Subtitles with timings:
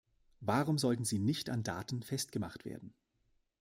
[0.39, 2.95] Warum sollten sie nicht an Daten festgemacht werden?